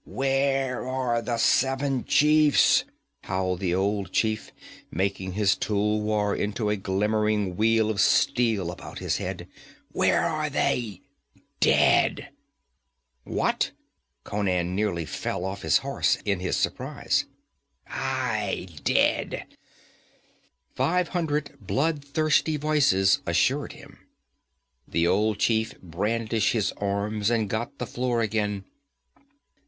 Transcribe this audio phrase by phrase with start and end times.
[0.03, 2.85] 'Where are the seven chiefs?'
[3.25, 4.51] howled the old chief,
[4.89, 9.47] making his tulwar into a glimmering wheel of steel about his head.
[9.91, 11.01] 'Where are they?
[11.59, 12.29] Dead!'
[13.25, 13.73] 'What!'
[14.23, 17.25] Conan nearly fell off his horse in his surprize.
[17.85, 19.45] 'Aye, dead!'
[20.73, 23.99] five hundred bloodthirsty voices assured him.
[24.87, 28.65] The old chief brandished his arms and got the floor again.